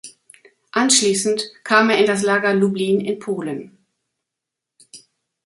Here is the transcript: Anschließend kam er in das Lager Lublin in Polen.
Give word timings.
Anschließend 0.71 1.43
kam 1.63 1.91
er 1.91 1.99
in 1.99 2.07
das 2.07 2.23
Lager 2.23 2.55
Lublin 2.55 3.01
in 3.01 3.19
Polen. 3.19 3.77